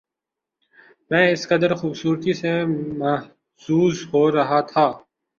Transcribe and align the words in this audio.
میں 1.11 1.25
اس 1.31 1.41
قدر 1.47 1.71
خوبصورتی 1.75 2.33
سے 2.33 2.51
محظوظ 2.99 3.95
ہو 4.11 4.23
رہا 4.31 4.59
تھا 4.71 4.85